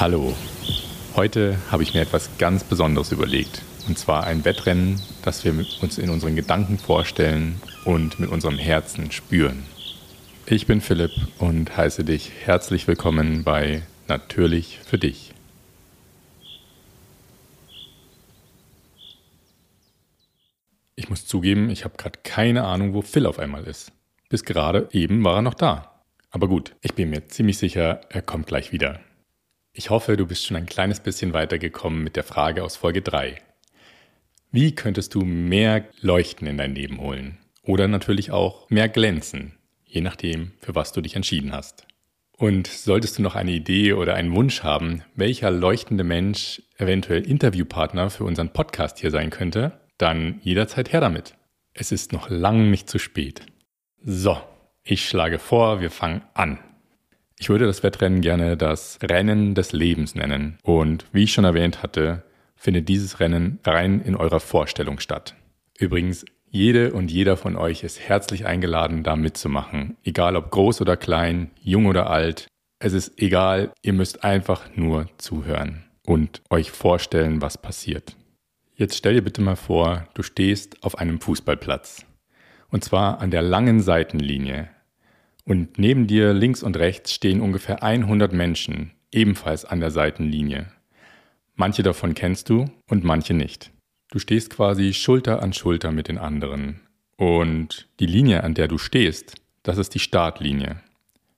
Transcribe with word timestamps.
Hallo. 0.00 0.34
Heute 1.14 1.58
habe 1.70 1.82
ich 1.82 1.92
mir 1.92 2.00
etwas 2.00 2.38
ganz 2.38 2.64
Besonderes 2.64 3.12
überlegt. 3.12 3.60
Und 3.86 3.98
zwar 3.98 4.24
ein 4.24 4.46
Wettrennen, 4.46 4.98
das 5.20 5.44
wir 5.44 5.52
uns 5.82 5.98
in 5.98 6.08
unseren 6.08 6.36
Gedanken 6.36 6.78
vorstellen 6.78 7.60
und 7.84 8.18
mit 8.18 8.30
unserem 8.30 8.56
Herzen 8.56 9.12
spüren. 9.12 9.62
Ich 10.46 10.66
bin 10.66 10.80
Philipp 10.80 11.10
und 11.38 11.76
heiße 11.76 12.02
dich 12.02 12.32
herzlich 12.46 12.88
willkommen 12.88 13.44
bei 13.44 13.82
Natürlich 14.08 14.78
für 14.86 14.96
dich. 14.96 15.34
Ich 20.96 21.10
muss 21.10 21.26
zugeben, 21.26 21.68
ich 21.68 21.84
habe 21.84 21.98
gerade 21.98 22.20
keine 22.24 22.64
Ahnung, 22.64 22.94
wo 22.94 23.02
Phil 23.02 23.26
auf 23.26 23.38
einmal 23.38 23.64
ist. 23.64 23.92
Bis 24.30 24.44
gerade 24.44 24.88
eben 24.92 25.22
war 25.24 25.36
er 25.36 25.42
noch 25.42 25.52
da. 25.52 26.00
Aber 26.30 26.48
gut, 26.48 26.74
ich 26.80 26.94
bin 26.94 27.10
mir 27.10 27.28
ziemlich 27.28 27.58
sicher, 27.58 28.00
er 28.08 28.22
kommt 28.22 28.46
gleich 28.46 28.72
wieder. 28.72 28.98
Ich 29.72 29.90
hoffe, 29.90 30.16
du 30.16 30.26
bist 30.26 30.44
schon 30.44 30.56
ein 30.56 30.66
kleines 30.66 30.98
bisschen 30.98 31.32
weitergekommen 31.32 32.02
mit 32.02 32.16
der 32.16 32.24
Frage 32.24 32.64
aus 32.64 32.76
Folge 32.76 33.02
3. 33.02 33.40
Wie 34.50 34.74
könntest 34.74 35.14
du 35.14 35.20
mehr 35.20 35.86
Leuchten 36.00 36.48
in 36.48 36.58
dein 36.58 36.74
Leben 36.74 36.98
holen? 36.98 37.38
Oder 37.62 37.86
natürlich 37.86 38.32
auch 38.32 38.68
mehr 38.68 38.88
glänzen, 38.88 39.52
je 39.84 40.00
nachdem, 40.00 40.52
für 40.58 40.74
was 40.74 40.92
du 40.92 41.00
dich 41.00 41.14
entschieden 41.14 41.52
hast. 41.52 41.86
Und 42.36 42.66
solltest 42.66 43.18
du 43.18 43.22
noch 43.22 43.36
eine 43.36 43.52
Idee 43.52 43.92
oder 43.92 44.14
einen 44.14 44.34
Wunsch 44.34 44.64
haben, 44.64 45.04
welcher 45.14 45.52
leuchtende 45.52 46.02
Mensch 46.02 46.62
eventuell 46.78 47.24
Interviewpartner 47.24 48.10
für 48.10 48.24
unseren 48.24 48.52
Podcast 48.52 48.98
hier 48.98 49.12
sein 49.12 49.30
könnte, 49.30 49.80
dann 49.98 50.40
jederzeit 50.42 50.92
her 50.92 51.00
damit. 51.00 51.36
Es 51.74 51.92
ist 51.92 52.12
noch 52.12 52.28
lang 52.28 52.70
nicht 52.70 52.90
zu 52.90 52.98
spät. 52.98 53.42
So, 54.02 54.40
ich 54.82 55.08
schlage 55.08 55.38
vor, 55.38 55.80
wir 55.80 55.92
fangen 55.92 56.22
an. 56.34 56.58
Ich 57.40 57.48
würde 57.48 57.64
das 57.64 57.82
Wettrennen 57.82 58.20
gerne 58.20 58.58
das 58.58 58.98
Rennen 59.02 59.54
des 59.54 59.72
Lebens 59.72 60.14
nennen. 60.14 60.58
Und 60.62 61.06
wie 61.12 61.22
ich 61.22 61.32
schon 61.32 61.44
erwähnt 61.46 61.82
hatte, 61.82 62.22
findet 62.54 62.90
dieses 62.90 63.18
Rennen 63.18 63.58
rein 63.64 64.02
in 64.02 64.14
eurer 64.14 64.40
Vorstellung 64.40 65.00
statt. 65.00 65.34
Übrigens, 65.78 66.26
jede 66.50 66.92
und 66.92 67.10
jeder 67.10 67.38
von 67.38 67.56
euch 67.56 67.82
ist 67.82 67.98
herzlich 67.98 68.44
eingeladen, 68.44 69.04
da 69.04 69.16
mitzumachen. 69.16 69.96
Egal 70.04 70.36
ob 70.36 70.50
groß 70.50 70.82
oder 70.82 70.98
klein, 70.98 71.50
jung 71.62 71.86
oder 71.86 72.10
alt. 72.10 72.46
Es 72.78 72.92
ist 72.92 73.18
egal, 73.18 73.72
ihr 73.80 73.94
müsst 73.94 74.22
einfach 74.22 74.76
nur 74.76 75.06
zuhören 75.16 75.84
und 76.04 76.42
euch 76.50 76.70
vorstellen, 76.70 77.40
was 77.40 77.56
passiert. 77.56 78.16
Jetzt 78.74 78.98
stell 78.98 79.14
dir 79.14 79.22
bitte 79.22 79.40
mal 79.40 79.56
vor, 79.56 80.06
du 80.12 80.22
stehst 80.22 80.84
auf 80.84 80.98
einem 80.98 81.22
Fußballplatz. 81.22 82.04
Und 82.68 82.84
zwar 82.84 83.20
an 83.20 83.30
der 83.30 83.42
langen 83.42 83.80
Seitenlinie. 83.80 84.68
Und 85.44 85.78
neben 85.78 86.06
dir 86.06 86.32
links 86.32 86.62
und 86.62 86.76
rechts 86.76 87.12
stehen 87.12 87.40
ungefähr 87.40 87.82
100 87.82 88.32
Menschen, 88.32 88.92
ebenfalls 89.10 89.64
an 89.64 89.80
der 89.80 89.90
Seitenlinie. 89.90 90.72
Manche 91.54 91.82
davon 91.82 92.14
kennst 92.14 92.48
du 92.48 92.70
und 92.88 93.04
manche 93.04 93.34
nicht. 93.34 93.70
Du 94.10 94.18
stehst 94.18 94.50
quasi 94.50 94.92
Schulter 94.92 95.42
an 95.42 95.52
Schulter 95.52 95.92
mit 95.92 96.08
den 96.08 96.18
anderen. 96.18 96.80
Und 97.16 97.88
die 98.00 98.06
Linie, 98.06 98.44
an 98.44 98.54
der 98.54 98.66
du 98.66 98.78
stehst, 98.78 99.34
das 99.62 99.78
ist 99.78 99.94
die 99.94 99.98
Startlinie. 99.98 100.80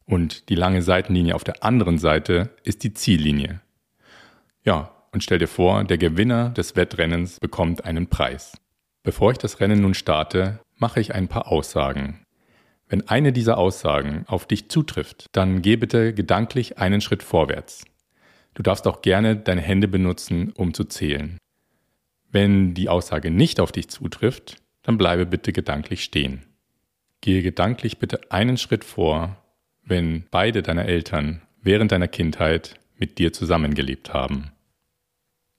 Und 0.07 0.49
die 0.49 0.55
lange 0.55 0.83
Seitenlinie 0.83 1.35
auf 1.35 1.45
der 1.45 1.65
anderen 1.65 1.99
Seite 1.99 2.51
ist 2.65 2.85
die 2.85 2.95
Ziellinie. 2.95 3.61
Ja, 4.65 4.95
und 5.11 5.23
stell 5.23 5.39
dir 5.39 5.49
vor, 5.49 5.85
der 5.85 5.99
Gewinner 5.99 6.51
des 6.51 6.77
Wettrennens 6.77 7.39
bekommt 7.41 7.85
einen 7.85 8.07
Preis. 8.07 8.57
Bevor 9.03 9.33
ich 9.33 9.39
das 9.39 9.61
Rennen 9.61 9.81
nun 9.81 9.95
starte, 9.95 10.61
mache 10.77 11.01
ich 11.01 11.15
ein 11.15 11.29
paar 11.29 11.49
Aussagen. 11.49 12.22
Wenn 12.93 13.09
eine 13.09 13.33
dieser 13.33 13.57
Aussagen 13.57 14.27
auf 14.27 14.45
dich 14.45 14.69
zutrifft, 14.69 15.25
dann 15.33 15.63
geh 15.63 15.77
bitte 15.77 16.13
gedanklich 16.13 16.77
einen 16.77 17.01
Schritt 17.01 17.23
vorwärts. 17.23 17.87
Du 18.53 18.63
darfst 18.63 18.87
auch 18.87 19.01
gerne 19.01 19.35
deine 19.35 19.63
Hände 19.63 19.89
benutzen, 19.89 20.53
um 20.53 20.75
zu 20.75 20.85
zählen. 20.85 21.39
Wenn 22.31 22.75
die 22.75 22.91
Aussage 22.91 23.31
nicht 23.31 23.61
auf 23.61 23.73
dich 23.73 23.89
zutrifft, 23.89 24.59
dann 24.83 24.99
bleibe 24.99 25.25
bitte 25.25 25.55
gedanklich 25.55 26.05
stehen. 26.05 26.43
Gehe 27.23 27.43
gedanklich 27.43 27.97
bitte 27.97 28.31
einen 28.31 28.59
Schritt 28.59 28.85
vor, 28.85 29.43
wenn 29.83 30.25
beide 30.31 30.61
deiner 30.61 30.85
Eltern 30.85 31.41
während 31.63 31.93
deiner 31.93 32.09
Kindheit 32.09 32.75
mit 32.99 33.17
dir 33.17 33.33
zusammengelebt 33.33 34.13
haben. 34.13 34.53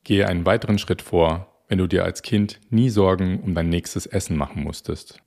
Gehe 0.03 0.27
einen 0.27 0.45
weiteren 0.45 0.77
Schritt 0.77 1.01
vor, 1.01 1.63
wenn 1.67 1.79
du 1.79 1.87
dir 1.87 2.03
als 2.03 2.21
Kind 2.21 2.59
nie 2.69 2.91
Sorgen 2.91 3.39
um 3.39 3.55
dein 3.55 3.69
nächstes 3.69 4.05
Essen 4.05 4.37
machen 4.37 4.61
musstest. 4.61 5.23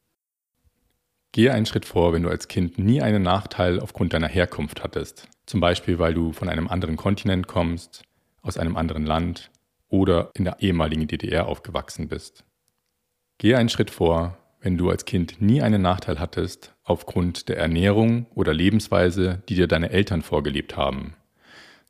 Gehe 1.36 1.52
einen 1.52 1.66
Schritt 1.66 1.84
vor, 1.84 2.14
wenn 2.14 2.22
du 2.22 2.30
als 2.30 2.48
Kind 2.48 2.78
nie 2.78 3.02
einen 3.02 3.22
Nachteil 3.22 3.78
aufgrund 3.78 4.14
deiner 4.14 4.26
Herkunft 4.26 4.82
hattest, 4.82 5.28
zum 5.44 5.60
Beispiel 5.60 5.98
weil 5.98 6.14
du 6.14 6.32
von 6.32 6.48
einem 6.48 6.66
anderen 6.66 6.96
Kontinent 6.96 7.46
kommst, 7.46 8.04
aus 8.40 8.56
einem 8.56 8.74
anderen 8.74 9.04
Land 9.04 9.50
oder 9.90 10.30
in 10.32 10.44
der 10.44 10.56
ehemaligen 10.60 11.08
DDR 11.08 11.46
aufgewachsen 11.46 12.08
bist. 12.08 12.46
Gehe 13.36 13.58
einen 13.58 13.68
Schritt 13.68 13.90
vor, 13.90 14.38
wenn 14.62 14.78
du 14.78 14.88
als 14.88 15.04
Kind 15.04 15.42
nie 15.42 15.60
einen 15.60 15.82
Nachteil 15.82 16.18
hattest 16.20 16.74
aufgrund 16.84 17.50
der 17.50 17.58
Ernährung 17.58 18.24
oder 18.34 18.54
Lebensweise, 18.54 19.42
die 19.50 19.56
dir 19.56 19.68
deine 19.68 19.90
Eltern 19.90 20.22
vorgelebt 20.22 20.78
haben. 20.78 21.16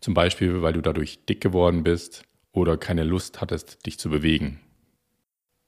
Zum 0.00 0.12
Beispiel, 0.12 0.60
weil 0.62 0.72
du 0.72 0.80
dadurch 0.80 1.24
dick 1.24 1.40
geworden 1.40 1.84
bist 1.84 2.24
oder 2.50 2.76
keine 2.76 3.04
Lust 3.04 3.40
hattest, 3.40 3.86
dich 3.86 3.96
zu 3.96 4.10
bewegen. 4.10 4.58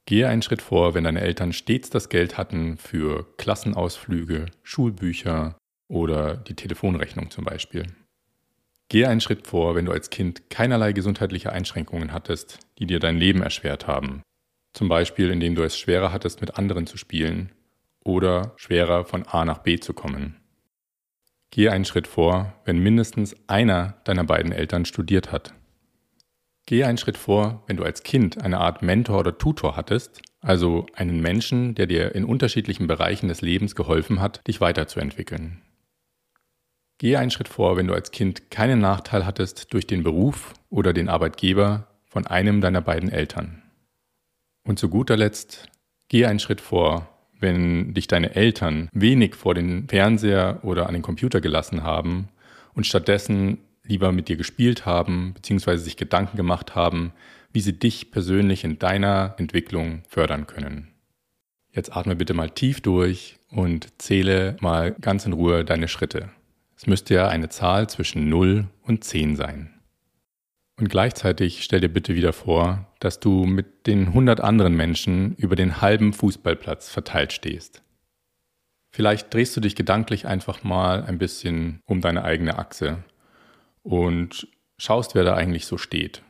Gehe 0.09 0.27
einen 0.27 0.41
Schritt 0.41 0.63
vor, 0.63 0.95
wenn 0.95 1.03
deine 1.03 1.21
Eltern 1.21 1.53
stets 1.53 1.91
das 1.91 2.09
Geld 2.09 2.35
hatten 2.35 2.77
für 2.77 3.27
Klassenausflüge, 3.37 4.47
Schulbücher 4.63 5.55
oder 5.87 6.35
die 6.35 6.55
Telefonrechnung 6.55 7.29
zum 7.29 7.45
Beispiel. 7.45 7.85
Gehe 8.87 9.07
einen 9.07 9.21
Schritt 9.21 9.45
vor, 9.45 9.75
wenn 9.75 9.85
du 9.85 9.91
als 9.91 10.09
Kind 10.09 10.49
keinerlei 10.49 10.93
gesundheitliche 10.93 11.53
Einschränkungen 11.53 12.11
hattest, 12.11 12.57
die 12.79 12.87
dir 12.87 12.99
dein 12.99 13.17
Leben 13.17 13.43
erschwert 13.43 13.85
haben. 13.85 14.23
Zum 14.73 14.89
Beispiel, 14.89 15.29
indem 15.29 15.53
du 15.53 15.61
es 15.61 15.77
schwerer 15.77 16.11
hattest, 16.11 16.41
mit 16.41 16.57
anderen 16.57 16.87
zu 16.87 16.97
spielen 16.97 17.51
oder 18.03 18.53
schwerer 18.55 19.05
von 19.05 19.27
A 19.27 19.45
nach 19.45 19.59
B 19.59 19.79
zu 19.79 19.93
kommen. 19.93 20.37
Gehe 21.51 21.71
einen 21.71 21.85
Schritt 21.85 22.07
vor, 22.07 22.55
wenn 22.65 22.79
mindestens 22.79 23.35
einer 23.45 24.01
deiner 24.05 24.23
beiden 24.23 24.53
Eltern 24.53 24.85
studiert 24.85 25.31
hat. 25.31 25.53
Gehe 26.69 26.85
einen 26.85 26.99
Schritt 26.99 27.17
vor, 27.17 27.63
wenn 27.65 27.77
du 27.77 27.83
als 27.83 28.03
Kind 28.03 28.43
eine 28.43 28.59
Art 28.59 28.83
Mentor 28.83 29.21
oder 29.21 29.35
Tutor 29.35 29.75
hattest, 29.75 30.21
also 30.39 30.85
einen 30.93 31.19
Menschen, 31.19 31.73
der 31.73 31.87
dir 31.87 32.13
in 32.13 32.23
unterschiedlichen 32.23 32.85
Bereichen 32.85 33.27
des 33.27 33.41
Lebens 33.41 33.73
geholfen 33.73 34.21
hat, 34.21 34.45
dich 34.45 34.61
weiterzuentwickeln. 34.61 35.63
Gehe 36.99 37.17
einen 37.17 37.31
Schritt 37.31 37.47
vor, 37.47 37.75
wenn 37.75 37.87
du 37.87 37.95
als 37.95 38.11
Kind 38.11 38.51
keinen 38.51 38.79
Nachteil 38.81 39.25
hattest 39.25 39.73
durch 39.73 39.87
den 39.87 40.03
Beruf 40.03 40.53
oder 40.69 40.93
den 40.93 41.09
Arbeitgeber 41.09 41.87
von 42.05 42.27
einem 42.27 42.61
deiner 42.61 42.81
beiden 42.81 43.09
Eltern. 43.09 43.63
Und 44.63 44.77
zu 44.77 44.89
guter 44.89 45.17
Letzt, 45.17 45.69
gehe 46.07 46.27
einen 46.27 46.37
Schritt 46.37 46.61
vor, 46.61 47.09
wenn 47.39 47.95
dich 47.95 48.05
deine 48.05 48.35
Eltern 48.35 48.89
wenig 48.93 49.33
vor 49.33 49.55
den 49.55 49.87
Fernseher 49.87 50.59
oder 50.61 50.85
an 50.85 50.93
den 50.93 51.01
Computer 51.01 51.41
gelassen 51.41 51.81
haben 51.81 52.27
und 52.75 52.85
stattdessen 52.85 53.57
lieber 53.89 54.11
mit 54.11 54.29
dir 54.29 54.37
gespielt 54.37 54.85
haben, 54.85 55.33
beziehungsweise 55.33 55.83
sich 55.83 55.97
Gedanken 55.97 56.37
gemacht 56.37 56.75
haben, 56.75 57.11
wie 57.51 57.59
sie 57.61 57.77
dich 57.77 58.11
persönlich 58.11 58.63
in 58.63 58.79
deiner 58.79 59.35
Entwicklung 59.37 60.03
fördern 60.07 60.47
können. 60.47 60.89
Jetzt 61.71 61.95
atme 61.95 62.15
bitte 62.15 62.33
mal 62.33 62.49
tief 62.49 62.81
durch 62.81 63.37
und 63.49 63.89
zähle 64.01 64.55
mal 64.61 64.95
ganz 65.01 65.25
in 65.25 65.33
Ruhe 65.33 65.65
deine 65.65 65.87
Schritte. 65.87 66.29
Es 66.77 66.87
müsste 66.87 67.15
ja 67.15 67.27
eine 67.27 67.49
Zahl 67.49 67.89
zwischen 67.89 68.29
0 68.29 68.67
und 68.83 69.03
10 69.03 69.35
sein. 69.35 69.73
Und 70.77 70.89
gleichzeitig 70.89 71.63
stell 71.63 71.81
dir 71.81 71.89
bitte 71.89 72.15
wieder 72.15 72.31
vor, 72.31 72.87
dass 72.99 73.19
du 73.19 73.45
mit 73.45 73.85
den 73.85 74.07
100 74.07 74.39
anderen 74.39 74.75
Menschen 74.75 75.35
über 75.35 75.55
den 75.55 75.81
halben 75.81 76.13
Fußballplatz 76.13 76.89
verteilt 76.89 77.33
stehst. 77.33 77.83
Vielleicht 78.91 79.33
drehst 79.33 79.55
du 79.57 79.61
dich 79.61 79.75
gedanklich 79.75 80.25
einfach 80.25 80.63
mal 80.63 81.03
ein 81.03 81.17
bisschen 81.17 81.81
um 81.85 82.01
deine 82.01 82.23
eigene 82.23 82.57
Achse 82.57 83.03
und 83.89 84.47
schaust, 84.77 85.15
wer 85.15 85.23
da 85.23 85.33
eigentlich 85.33 85.65
so 85.65 85.79
steht. 85.79 86.21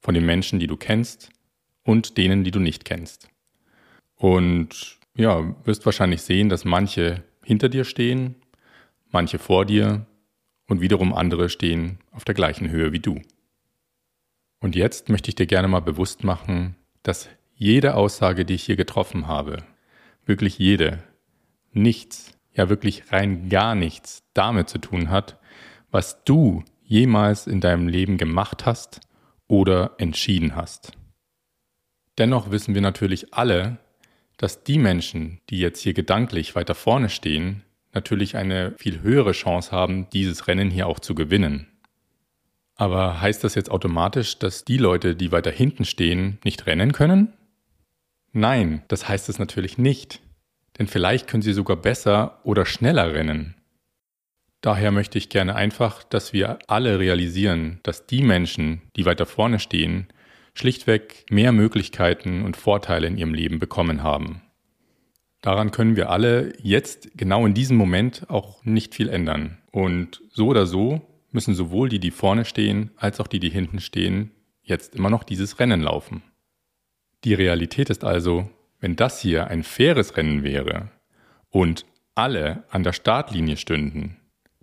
Von 0.00 0.14
den 0.14 0.24
Menschen, 0.24 0.58
die 0.58 0.66
du 0.66 0.78
kennst 0.78 1.28
und 1.82 2.16
denen, 2.16 2.44
die 2.44 2.50
du 2.50 2.60
nicht 2.60 2.86
kennst. 2.86 3.28
Und 4.16 4.98
ja, 5.14 5.54
wirst 5.66 5.84
wahrscheinlich 5.84 6.22
sehen, 6.22 6.48
dass 6.48 6.64
manche 6.64 7.22
hinter 7.44 7.68
dir 7.68 7.84
stehen, 7.84 8.36
manche 9.10 9.38
vor 9.38 9.66
dir 9.66 10.06
und 10.66 10.80
wiederum 10.80 11.12
andere 11.12 11.50
stehen 11.50 11.98
auf 12.10 12.24
der 12.24 12.34
gleichen 12.34 12.70
Höhe 12.70 12.92
wie 12.92 13.00
du. 13.00 13.20
Und 14.60 14.74
jetzt 14.74 15.10
möchte 15.10 15.28
ich 15.28 15.34
dir 15.34 15.46
gerne 15.46 15.68
mal 15.68 15.80
bewusst 15.80 16.24
machen, 16.24 16.74
dass 17.02 17.28
jede 17.54 17.96
Aussage, 17.96 18.46
die 18.46 18.54
ich 18.54 18.64
hier 18.64 18.76
getroffen 18.76 19.26
habe, 19.26 19.58
wirklich 20.24 20.58
jede, 20.58 21.02
nichts, 21.70 22.32
ja 22.54 22.70
wirklich 22.70 23.12
rein 23.12 23.50
gar 23.50 23.74
nichts 23.74 24.22
damit 24.32 24.70
zu 24.70 24.78
tun 24.78 25.10
hat, 25.10 25.38
was 25.90 26.24
du 26.24 26.64
jemals 26.84 27.46
in 27.46 27.60
deinem 27.60 27.88
Leben 27.88 28.18
gemacht 28.18 28.66
hast 28.66 29.00
oder 29.48 29.94
entschieden 29.98 30.54
hast. 30.54 30.92
Dennoch 32.18 32.50
wissen 32.50 32.74
wir 32.74 32.82
natürlich 32.82 33.34
alle, 33.34 33.78
dass 34.36 34.64
die 34.64 34.78
Menschen, 34.78 35.40
die 35.50 35.58
jetzt 35.58 35.80
hier 35.80 35.94
gedanklich 35.94 36.54
weiter 36.54 36.74
vorne 36.74 37.08
stehen, 37.08 37.62
natürlich 37.92 38.36
eine 38.36 38.72
viel 38.76 39.00
höhere 39.02 39.32
Chance 39.32 39.70
haben, 39.70 40.08
dieses 40.10 40.46
Rennen 40.48 40.70
hier 40.70 40.86
auch 40.86 41.00
zu 41.00 41.14
gewinnen. 41.14 41.68
Aber 42.76 43.20
heißt 43.20 43.44
das 43.44 43.54
jetzt 43.54 43.70
automatisch, 43.70 44.38
dass 44.38 44.64
die 44.64 44.78
Leute, 44.78 45.14
die 45.14 45.30
weiter 45.30 45.52
hinten 45.52 45.84
stehen, 45.84 46.38
nicht 46.44 46.66
rennen 46.66 46.92
können? 46.92 47.32
Nein, 48.32 48.82
das 48.88 49.08
heißt 49.08 49.28
es 49.28 49.38
natürlich 49.38 49.78
nicht. 49.78 50.20
Denn 50.78 50.88
vielleicht 50.88 51.28
können 51.28 51.42
sie 51.42 51.52
sogar 51.52 51.76
besser 51.76 52.40
oder 52.42 52.66
schneller 52.66 53.14
rennen. 53.14 53.54
Daher 54.64 54.92
möchte 54.92 55.18
ich 55.18 55.28
gerne 55.28 55.56
einfach, 55.56 56.04
dass 56.04 56.32
wir 56.32 56.58
alle 56.68 56.98
realisieren, 56.98 57.80
dass 57.82 58.06
die 58.06 58.22
Menschen, 58.22 58.80
die 58.96 59.04
weiter 59.04 59.26
vorne 59.26 59.58
stehen, 59.58 60.06
schlichtweg 60.54 61.26
mehr 61.28 61.52
Möglichkeiten 61.52 62.42
und 62.46 62.56
Vorteile 62.56 63.06
in 63.06 63.18
ihrem 63.18 63.34
Leben 63.34 63.58
bekommen 63.58 64.02
haben. 64.02 64.40
Daran 65.42 65.70
können 65.70 65.96
wir 65.96 66.08
alle 66.08 66.54
jetzt 66.62 67.10
genau 67.14 67.44
in 67.44 67.52
diesem 67.52 67.76
Moment 67.76 68.30
auch 68.30 68.64
nicht 68.64 68.94
viel 68.94 69.10
ändern. 69.10 69.58
Und 69.70 70.22
so 70.30 70.46
oder 70.46 70.64
so 70.64 71.02
müssen 71.30 71.54
sowohl 71.54 71.90
die, 71.90 72.00
die 72.00 72.10
vorne 72.10 72.46
stehen, 72.46 72.90
als 72.96 73.20
auch 73.20 73.26
die, 73.26 73.40
die 73.40 73.50
hinten 73.50 73.80
stehen, 73.80 74.30
jetzt 74.62 74.94
immer 74.94 75.10
noch 75.10 75.24
dieses 75.24 75.60
Rennen 75.60 75.82
laufen. 75.82 76.22
Die 77.24 77.34
Realität 77.34 77.90
ist 77.90 78.02
also, 78.02 78.48
wenn 78.80 78.96
das 78.96 79.20
hier 79.20 79.48
ein 79.48 79.62
faires 79.62 80.16
Rennen 80.16 80.42
wäre 80.42 80.88
und 81.50 81.84
alle 82.14 82.64
an 82.70 82.82
der 82.82 82.94
Startlinie 82.94 83.58
stünden, 83.58 84.16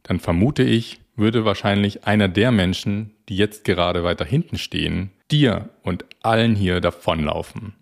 dann 0.04 0.20
vermute 0.20 0.64
ich, 0.64 1.02
würde 1.16 1.46
wahrscheinlich 1.46 2.06
einer 2.06 2.28
der 2.28 2.52
Menschen, 2.52 3.12
die 3.30 3.38
jetzt 3.38 3.64
gerade 3.64 4.04
weiter 4.04 4.26
hinten 4.26 4.58
stehen, 4.58 5.12
dir 5.30 5.70
und 5.84 6.06
allen 6.22 6.56
hier 6.56 6.82
davonlaufen. 6.82 7.74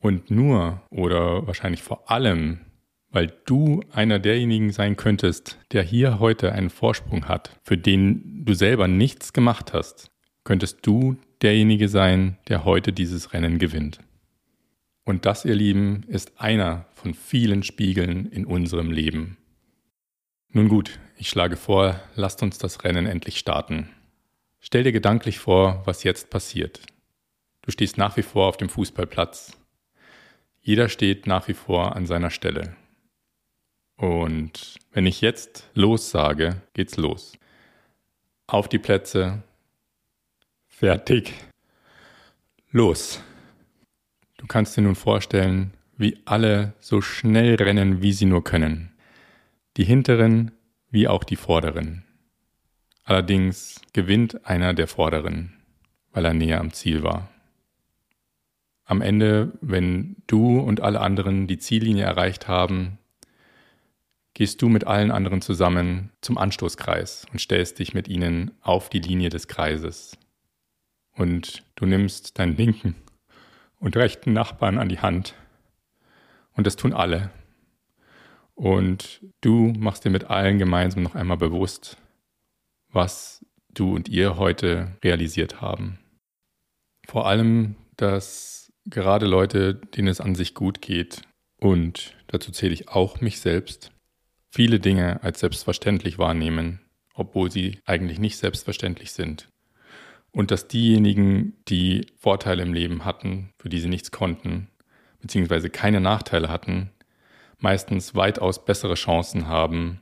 Und 0.00 0.30
nur 0.30 0.82
oder 0.90 1.46
wahrscheinlich 1.46 1.82
vor 1.82 2.10
allem, 2.10 2.60
weil 3.10 3.32
du 3.46 3.82
einer 3.90 4.18
derjenigen 4.18 4.70
sein 4.70 4.96
könntest, 4.96 5.58
der 5.72 5.82
hier 5.82 6.20
heute 6.20 6.52
einen 6.52 6.70
Vorsprung 6.70 7.26
hat, 7.26 7.58
für 7.64 7.78
den 7.78 8.44
du 8.44 8.54
selber 8.54 8.86
nichts 8.86 9.32
gemacht 9.32 9.72
hast, 9.72 10.10
könntest 10.44 10.86
du 10.86 11.16
derjenige 11.42 11.88
sein, 11.88 12.38
der 12.48 12.64
heute 12.64 12.92
dieses 12.92 13.32
Rennen 13.32 13.58
gewinnt. 13.58 14.00
Und 15.04 15.24
das, 15.24 15.44
ihr 15.44 15.54
Lieben, 15.54 16.04
ist 16.06 16.40
einer 16.40 16.84
von 16.94 17.14
vielen 17.14 17.62
Spiegeln 17.62 18.26
in 18.26 18.44
unserem 18.44 18.90
Leben. 18.90 19.38
Nun 20.50 20.68
gut, 20.68 20.98
ich 21.16 21.28
schlage 21.28 21.56
vor, 21.56 22.00
lasst 22.14 22.42
uns 22.42 22.58
das 22.58 22.82
Rennen 22.82 23.06
endlich 23.06 23.38
starten. 23.38 23.90
Stell 24.60 24.82
dir 24.82 24.92
gedanklich 24.92 25.38
vor, 25.38 25.82
was 25.84 26.04
jetzt 26.04 26.30
passiert. 26.30 26.80
Du 27.62 27.70
stehst 27.70 27.98
nach 27.98 28.16
wie 28.16 28.22
vor 28.22 28.46
auf 28.46 28.56
dem 28.56 28.70
Fußballplatz. 28.70 29.56
Jeder 30.62 30.88
steht 30.88 31.26
nach 31.26 31.48
wie 31.48 31.54
vor 31.54 31.94
an 31.96 32.06
seiner 32.06 32.30
Stelle. 32.30 32.74
Und 33.96 34.76
wenn 34.92 35.06
ich 35.06 35.20
jetzt 35.20 35.68
los 35.74 36.10
sage, 36.10 36.62
geht's 36.72 36.96
los. 36.96 37.36
Auf 38.46 38.68
die 38.68 38.78
Plätze. 38.78 39.42
Fertig. 40.66 41.34
Los. 42.70 43.22
Du 44.38 44.46
kannst 44.46 44.76
dir 44.76 44.82
nun 44.82 44.94
vorstellen, 44.94 45.74
wie 45.96 46.16
alle 46.24 46.72
so 46.80 47.00
schnell 47.00 47.56
rennen, 47.56 48.00
wie 48.00 48.12
sie 48.12 48.26
nur 48.26 48.44
können. 48.44 48.92
Die 49.78 49.84
hinteren 49.84 50.50
wie 50.90 51.06
auch 51.06 51.22
die 51.22 51.36
vorderen. 51.36 52.02
Allerdings 53.04 53.80
gewinnt 53.92 54.44
einer 54.44 54.74
der 54.74 54.88
vorderen, 54.88 55.54
weil 56.10 56.24
er 56.24 56.34
näher 56.34 56.58
am 56.58 56.72
Ziel 56.72 57.04
war. 57.04 57.30
Am 58.84 59.02
Ende, 59.02 59.52
wenn 59.60 60.16
du 60.26 60.58
und 60.58 60.80
alle 60.80 61.00
anderen 61.00 61.46
die 61.46 61.58
Ziellinie 61.58 62.02
erreicht 62.02 62.48
haben, 62.48 62.98
gehst 64.34 64.60
du 64.62 64.68
mit 64.68 64.84
allen 64.84 65.12
anderen 65.12 65.42
zusammen 65.42 66.10
zum 66.22 66.38
Anstoßkreis 66.38 67.26
und 67.30 67.40
stellst 67.40 67.78
dich 67.78 67.94
mit 67.94 68.08
ihnen 68.08 68.50
auf 68.60 68.90
die 68.90 68.98
Linie 68.98 69.28
des 69.28 69.46
Kreises. 69.46 70.18
Und 71.12 71.62
du 71.76 71.86
nimmst 71.86 72.40
deinen 72.40 72.56
linken 72.56 72.96
und 73.78 73.96
rechten 73.96 74.32
Nachbarn 74.32 74.76
an 74.76 74.88
die 74.88 74.98
Hand. 74.98 75.34
Und 76.54 76.66
das 76.66 76.74
tun 76.74 76.92
alle. 76.92 77.30
Und 78.58 79.24
du 79.40 79.72
machst 79.78 80.04
dir 80.04 80.10
mit 80.10 80.24
allen 80.24 80.58
gemeinsam 80.58 81.04
noch 81.04 81.14
einmal 81.14 81.36
bewusst, 81.36 81.96
was 82.90 83.46
du 83.72 83.94
und 83.94 84.08
ihr 84.08 84.36
heute 84.36 84.96
realisiert 85.04 85.60
haben. 85.60 86.00
Vor 87.06 87.28
allem, 87.28 87.76
dass 87.96 88.72
gerade 88.84 89.26
Leute, 89.26 89.76
denen 89.76 90.08
es 90.08 90.20
an 90.20 90.34
sich 90.34 90.54
gut 90.54 90.82
geht, 90.82 91.22
und 91.60 92.16
dazu 92.26 92.50
zähle 92.50 92.74
ich 92.74 92.88
auch 92.88 93.20
mich 93.20 93.38
selbst, 93.38 93.92
viele 94.50 94.80
Dinge 94.80 95.22
als 95.22 95.38
selbstverständlich 95.38 96.18
wahrnehmen, 96.18 96.80
obwohl 97.14 97.52
sie 97.52 97.78
eigentlich 97.84 98.18
nicht 98.18 98.38
selbstverständlich 98.38 99.12
sind. 99.12 99.48
Und 100.32 100.50
dass 100.50 100.66
diejenigen, 100.66 101.62
die 101.68 102.06
Vorteile 102.16 102.64
im 102.64 102.74
Leben 102.74 103.04
hatten, 103.04 103.50
für 103.56 103.68
die 103.68 103.78
sie 103.78 103.88
nichts 103.88 104.10
konnten, 104.10 104.68
beziehungsweise 105.20 105.70
keine 105.70 106.00
Nachteile 106.00 106.48
hatten, 106.48 106.90
meistens 107.58 108.14
weitaus 108.14 108.64
bessere 108.64 108.94
Chancen 108.94 109.48
haben, 109.48 110.00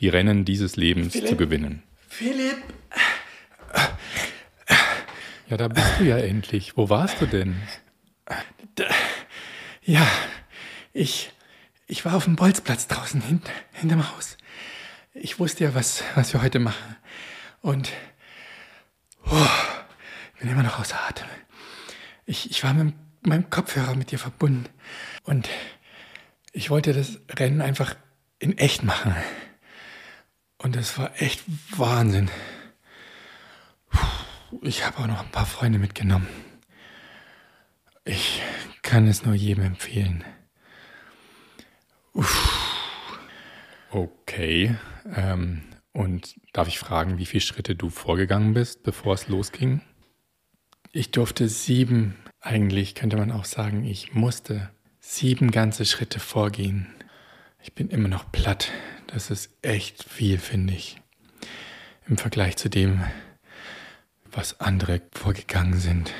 die 0.00 0.08
Rennen 0.08 0.44
dieses 0.44 0.76
Lebens 0.76 1.12
Philipp, 1.12 1.28
zu 1.28 1.36
gewinnen. 1.36 1.82
Philipp! 2.08 2.62
Ja, 5.48 5.56
da 5.56 5.68
bist 5.68 5.98
du 5.98 6.04
ja 6.04 6.18
endlich. 6.18 6.76
Wo 6.76 6.90
warst 6.90 7.20
du 7.20 7.26
denn? 7.26 7.56
Ja, 9.82 10.06
ich, 10.92 11.32
ich 11.86 12.04
war 12.04 12.14
auf 12.14 12.24
dem 12.24 12.36
Bolzplatz 12.36 12.86
draußen 12.86 13.22
hinten, 13.22 13.48
hinterm 13.72 14.14
Haus. 14.14 14.36
Ich 15.14 15.38
wusste 15.38 15.64
ja, 15.64 15.74
was, 15.74 16.04
was 16.14 16.34
wir 16.34 16.42
heute 16.42 16.58
machen. 16.58 16.96
Und 17.62 17.90
oh, 19.24 19.46
ich 20.34 20.40
bin 20.40 20.50
immer 20.50 20.62
noch 20.62 20.78
außer 20.78 21.00
Atem. 21.08 21.26
Ich, 22.26 22.50
ich 22.50 22.62
war 22.62 22.74
mit 22.74 22.94
meinem 23.22 23.48
Kopfhörer 23.48 23.94
mit 23.94 24.10
dir 24.10 24.18
verbunden. 24.18 24.66
Und 25.24 25.48
ich 26.52 26.70
wollte 26.70 26.92
das 26.92 27.20
Rennen 27.30 27.60
einfach 27.60 27.94
in 28.38 28.56
echt 28.58 28.82
machen. 28.82 29.14
Und 30.58 30.76
es 30.76 30.98
war 30.98 31.20
echt 31.20 31.42
Wahnsinn. 31.76 32.30
Ich 34.62 34.84
habe 34.84 34.98
auch 34.98 35.06
noch 35.06 35.22
ein 35.22 35.30
paar 35.30 35.46
Freunde 35.46 35.78
mitgenommen. 35.78 36.28
Ich 38.04 38.42
kann 38.82 39.06
es 39.06 39.24
nur 39.24 39.34
jedem 39.34 39.64
empfehlen. 39.64 40.24
Uff. 42.12 42.68
Okay. 43.90 44.76
Ähm, 45.14 45.62
und 45.92 46.34
darf 46.52 46.68
ich 46.68 46.78
fragen, 46.78 47.18
wie 47.18 47.26
viele 47.26 47.40
Schritte 47.40 47.74
du 47.74 47.90
vorgegangen 47.90 48.54
bist, 48.54 48.82
bevor 48.82 49.14
es 49.14 49.28
losging? 49.28 49.82
Ich 50.92 51.10
durfte 51.10 51.48
sieben, 51.48 52.16
eigentlich 52.40 52.94
könnte 52.94 53.16
man 53.16 53.30
auch 53.30 53.44
sagen, 53.44 53.84
ich 53.84 54.14
musste 54.14 54.70
sieben 55.08 55.50
ganze 55.50 55.86
Schritte 55.86 56.20
vorgehen. 56.20 56.86
Ich 57.62 57.72
bin 57.72 57.88
immer 57.88 58.08
noch 58.08 58.30
platt. 58.30 58.70
Das 59.06 59.30
ist 59.30 59.50
echt 59.62 60.04
viel, 60.04 60.38
finde 60.38 60.74
ich. 60.74 61.00
Im 62.06 62.18
Vergleich 62.18 62.56
zu 62.56 62.68
dem, 62.68 63.02
was 64.30 64.60
andere 64.60 65.00
vorgegangen 65.12 65.78
sind. 65.78 66.12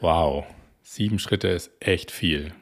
Wow, 0.00 0.46
sieben 0.82 1.18
Schritte 1.18 1.48
ist 1.48 1.70
echt 1.80 2.10
viel. 2.10 2.54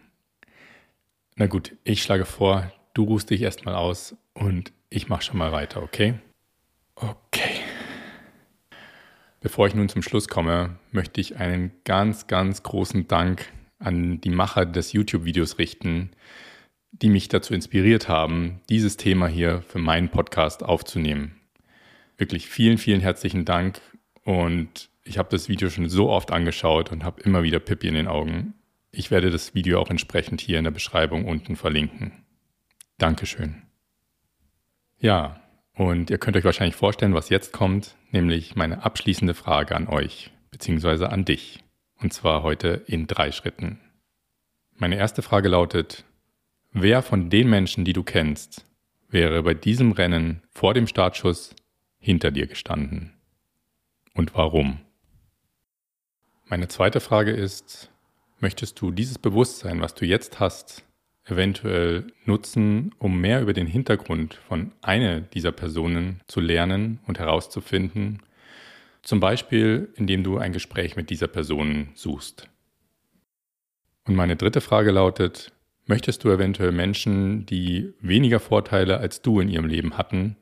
Na 1.37 1.47
gut, 1.47 1.77
ich 1.85 2.03
schlage 2.03 2.25
vor, 2.25 2.73
du 2.93 3.05
ruhst 3.05 3.31
dich 3.31 3.43
erstmal 3.43 3.77
aus 3.77 4.17
und 4.35 4.73
ich 4.91 5.09
mache 5.09 5.23
schon 5.23 5.39
mal 5.39 5.53
weiter, 5.53 5.81
okay? 5.83 6.15
Okay. 6.97 7.61
Bevor 9.41 9.69
ich 9.69 9.75
nun 9.77 9.89
zum 9.89 10.03
Schluss 10.03 10.27
komme, 10.27 10.77
möchte 10.91 11.21
ich 11.21 11.37
einen 11.37 11.71
ganz, 11.85 12.27
ganz 12.27 12.65
großen 12.65 13.07
Dank 13.07 13.49
an 13.85 14.21
die 14.21 14.31
Macher 14.31 14.67
des 14.67 14.93
YouTube-Videos 14.93 15.59
richten, 15.59 16.11
die 16.91 17.09
mich 17.09 17.29
dazu 17.29 17.55
inspiriert 17.55 18.09
haben, 18.09 18.61
dieses 18.69 18.97
Thema 18.97 19.27
hier 19.27 19.63
für 19.63 19.79
meinen 19.79 20.09
Podcast 20.09 20.63
aufzunehmen. 20.63 21.41
Wirklich 22.17 22.49
vielen, 22.49 22.79
vielen 22.79 23.01
herzlichen 23.01 23.45
Dank 23.45 23.81
und 24.23 24.89
ich 25.03 25.19
habe 25.19 25.29
das 25.31 25.49
Video 25.49 25.69
schon 25.69 25.89
so 25.89 26.09
oft 26.09 26.31
angeschaut 26.31 26.93
und 26.93 27.05
habe 27.05 27.21
immer 27.23 27.43
wieder 27.43 27.59
Pippi 27.59 27.89
in 27.89 27.95
den 27.95 28.09
Augen. 28.09 28.55
Ich 28.91 29.11
werde 29.11 29.31
das 29.31 29.55
Video 29.55 29.81
auch 29.81 29.91
entsprechend 29.91 30.41
hier 30.41 30.59
in 30.59 30.65
der 30.65 30.71
Beschreibung 30.71 31.27
unten 31.27 31.57
verlinken. 31.57 32.25
Dankeschön. 32.99 33.63
Ja, 34.99 35.41
und 35.75 36.11
ihr 36.11 36.19
könnt 36.19 36.37
euch 36.37 36.45
wahrscheinlich 36.45 36.77
vorstellen, 36.77 37.15
was 37.15 37.29
jetzt 37.29 37.53
kommt, 37.53 37.97
nämlich 38.13 38.55
meine 38.55 38.85
abschließende 38.85 39.35
Frage 39.35 39.75
an 39.75 39.89
euch, 39.89 40.31
beziehungsweise 40.51 41.11
an 41.11 41.25
dich. 41.25 41.64
Und 42.05 42.13
zwar 42.13 42.43
heute 42.43 42.83
in 42.87 43.07
drei 43.07 43.33
Schritten. 43.33 43.81
Meine 44.75 44.99
erste 44.99 45.23
Frage 45.23 45.49
lautet, 45.49 46.05
wer 46.71 47.01
von 47.01 47.31
den 47.31 47.49
Menschen, 47.49 47.87
die 47.87 47.95
du 47.95 48.03
kennst, 48.03 48.67
wäre 49.09 49.43
bei 49.43 49.55
diesem 49.55 49.91
Rennen 49.91 50.43
vor 50.51 50.75
dem 50.75 50.87
Startschuss 50.87 51.57
hinter 51.99 52.31
dir 52.31 52.47
gestanden? 52.47 53.15
Und 54.13 54.35
warum? 54.35 54.81
Meine 56.45 56.69
zweite 56.69 57.01
Frage 57.01 57.31
ist, 57.31 57.91
möchtest 58.39 58.79
du 58.83 58.91
dieses 58.91 59.17
Bewusstsein, 59.17 59.81
was 59.81 59.95
du 59.95 60.05
jetzt 60.05 60.41
hast, 60.41 60.85
eventuell 61.25 62.09
nutzen, 62.27 62.95
um 62.99 63.19
mehr 63.19 63.41
über 63.41 63.55
den 63.55 63.67
Hintergrund 63.67 64.35
von 64.47 64.73
einer 64.83 65.23
dieser 65.23 65.53
Personen 65.53 66.21
zu 66.27 66.41
lernen 66.41 67.01
und 67.07 67.19
herauszufinden, 67.19 68.21
Zum 69.05 69.21
Beispiel, 69.21 69.93
indem 69.97 70.25
du 70.25 70.39
ein 70.39 70.55
Gespräch 70.55 70.97
mit 70.97 71.11
dieser 71.11 71.29
Person 71.29 71.91
suchst. 71.95 72.49
Und 74.07 74.17
meine 74.17 74.37
dritte 74.37 74.63
Frage 74.63 74.91
lautet, 74.91 75.53
möchtest 75.85 76.25
du 76.25 76.31
eventuell 76.31 76.73
Menschen, 76.73 77.45
die 77.45 77.93
weniger 78.01 78.41
Vorteile 78.41 78.99
als 78.99 79.21
du 79.21 79.41
in 79.41 79.51
ihrem 79.51 79.67
Leben 79.67 79.99
hatten, 79.99 80.37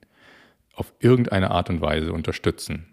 auf 0.75 0.93
irgendeine 1.01 1.51
Art 1.51 1.71
und 1.71 1.81
Weise 1.81 2.13
unterstützen? 2.13 2.87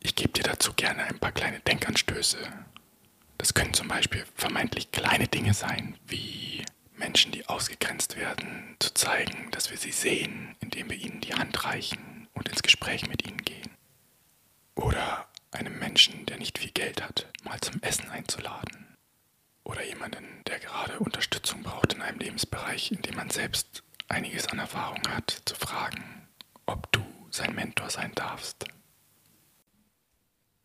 Ich 0.00 0.14
gebe 0.14 0.32
dir 0.32 0.44
dazu 0.44 0.72
gerne 0.72 1.04
ein 1.04 1.18
paar 1.18 1.32
kleine 1.32 1.60
Denkanstöße. 1.60 2.38
Das 3.36 3.52
können 3.52 3.74
zum 3.74 3.88
Beispiel 3.88 4.24
vermeintlich 4.34 4.90
kleine 4.90 5.28
Dinge 5.28 5.52
sein, 5.52 5.96
wie 6.06 6.64
Menschen, 6.96 7.30
die 7.30 7.46
ausgegrenzt 7.46 8.16
werden, 8.16 8.74
zu 8.78 8.92
zeigen, 8.94 9.50
dass 9.50 9.70
wir 9.70 9.76
sie 9.76 9.92
sehen, 9.92 10.56
indem 10.60 10.88
wir 10.88 10.96
ihnen 10.96 11.20
die 11.20 11.34
Hand 11.34 11.64
reichen 11.64 12.28
und 12.32 12.48
ins 12.48 12.62
Gespräch 12.62 13.06
mit 13.08 13.26
ihnen 13.26 13.44
gehen. 13.44 13.70
Oder 14.78 15.26
einem 15.50 15.78
Menschen, 15.78 16.24
der 16.26 16.38
nicht 16.38 16.58
viel 16.58 16.70
Geld 16.70 17.02
hat, 17.02 17.26
mal 17.42 17.60
zum 17.60 17.82
Essen 17.82 18.08
einzuladen. 18.28 18.96
Oder 19.64 19.84
jemanden, 19.84 20.24
der 20.46 20.58
gerade 20.58 20.98
Unterstützung 20.98 21.62
braucht 21.62 21.94
in 21.94 22.02
einem 22.02 22.18
Lebensbereich, 22.18 22.92
in 22.92 23.02
dem 23.02 23.16
man 23.16 23.30
selbst 23.30 23.82
einiges 24.08 24.48
an 24.48 24.58
Erfahrung 24.58 25.02
hat, 25.08 25.42
zu 25.44 25.54
fragen, 25.54 26.28
ob 26.66 26.90
du 26.92 27.00
sein 27.30 27.54
Mentor 27.54 27.90
sein 27.90 28.12
darfst. 28.14 28.66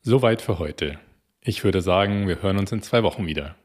Soweit 0.01 0.41
für 0.41 0.59
heute. 0.59 0.99
Ich 1.41 1.63
würde 1.63 1.81
sagen, 1.81 2.27
wir 2.27 2.41
hören 2.41 2.57
uns 2.57 2.71
in 2.71 2.81
zwei 2.81 3.03
Wochen 3.03 3.25
wieder. 3.25 3.55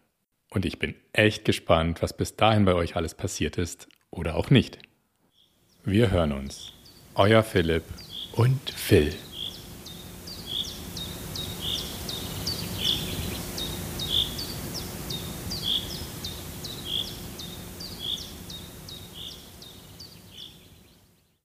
Und 0.50 0.64
ich 0.64 0.78
bin 0.78 0.94
echt 1.12 1.44
gespannt, 1.44 2.02
was 2.02 2.16
bis 2.16 2.36
dahin 2.36 2.64
bei 2.64 2.74
euch 2.74 2.96
alles 2.96 3.14
passiert 3.14 3.58
ist 3.58 3.88
oder 4.10 4.34
auch 4.34 4.50
nicht. 4.50 4.78
Wir 5.84 6.10
hören 6.10 6.32
uns. 6.32 6.72
Euer 7.14 7.42
Philipp 7.42 7.84
und 8.32 8.70
Phil. 8.70 9.14